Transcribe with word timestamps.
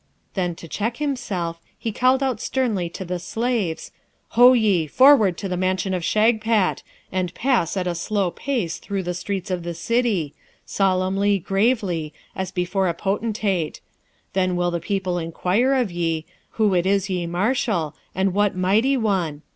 Then, 0.33 0.55
to 0.55 0.67
check 0.67 0.97
himself, 0.97 1.61
he 1.77 1.91
called 1.91 2.23
out 2.23 2.41
sternly 2.41 2.89
to 2.89 3.05
the 3.05 3.19
slaves, 3.19 3.91
'Ho 4.29 4.53
ye! 4.53 4.87
forward 4.87 5.37
to 5.37 5.47
the 5.47 5.55
mansion 5.55 5.93
of 5.93 6.01
Shagpat; 6.03 6.81
and 7.11 7.31
pass 7.35 7.77
at 7.77 7.85
a 7.85 7.93
slow 7.93 8.31
pace 8.31 8.79
through 8.79 9.03
the 9.03 9.13
streets 9.13 9.51
of 9.51 9.61
the 9.61 9.75
city 9.75 10.33
solemnly, 10.65 11.37
gravely, 11.37 12.15
as 12.35 12.51
before 12.51 12.87
a 12.87 12.95
potentate; 12.95 13.79
then 14.33 14.55
will 14.55 14.71
the 14.71 14.79
people 14.79 15.19
inquire 15.19 15.75
of 15.75 15.91
ye, 15.91 16.25
Who't 16.57 16.87
is 16.87 17.07
ye 17.07 17.27
marshal, 17.27 17.95
and 18.15 18.33
what 18.33 18.55
mighty 18.55 18.97
one? 18.97 19.43